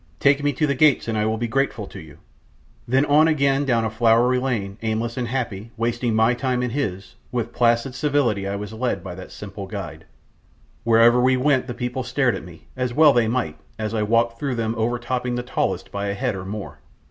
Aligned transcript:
take 0.19 0.43
me 0.43 0.51
to 0.51 0.65
the 0.65 0.73
gates, 0.73 1.07
and 1.07 1.15
I 1.15 1.27
will 1.27 1.37
be 1.37 1.47
grateful 1.47 1.85
to 1.85 1.99
you," 1.99 2.17
then 2.87 3.05
on 3.05 3.27
again 3.27 3.65
down 3.65 3.85
a 3.85 3.91
flowery 3.91 4.39
lane, 4.39 4.79
aimless 4.81 5.15
and 5.15 5.27
happy, 5.27 5.69
wasting 5.77 6.15
my 6.15 6.33
time 6.33 6.63
and 6.63 6.71
his, 6.71 7.13
with 7.31 7.53
placid 7.53 7.93
civility 7.93 8.47
I 8.47 8.55
was 8.55 8.73
led 8.73 9.03
by 9.03 9.13
that 9.13 9.31
simple 9.31 9.67
guide. 9.67 10.05
Wherever 10.85 11.21
we 11.21 11.37
went 11.37 11.67
the 11.67 11.75
people 11.75 12.01
stared 12.01 12.33
at 12.33 12.43
me, 12.43 12.65
as 12.75 12.95
well 12.95 13.13
they 13.13 13.27
might, 13.27 13.59
as 13.77 13.93
I 13.93 14.01
walked 14.01 14.39
through 14.39 14.55
them 14.55 14.73
overtopping 14.75 15.35
the 15.35 15.43
tallest 15.43 15.91
by 15.91 16.07
a 16.07 16.15
head 16.15 16.35
or 16.35 16.45
more. 16.45 16.79